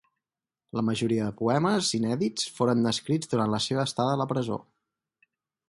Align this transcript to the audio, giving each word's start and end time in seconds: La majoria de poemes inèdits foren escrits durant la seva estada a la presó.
La 0.77 0.83
majoria 0.87 1.27
de 1.27 1.35
poemes 1.41 1.91
inèdits 1.99 2.49
foren 2.57 2.91
escrits 2.95 3.31
durant 3.35 3.55
la 3.57 3.63
seva 3.67 3.87
estada 3.91 4.17
a 4.17 4.19
la 4.23 4.31
presó. 4.35 4.61